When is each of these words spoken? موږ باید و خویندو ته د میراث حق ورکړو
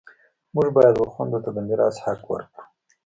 موږ 0.55 0.67
باید 0.77 0.95
و 0.99 1.09
خویندو 1.13 1.39
ته 1.45 1.49
د 1.53 1.57
میراث 1.67 1.95
حق 2.03 2.21
ورکړو 2.27 2.63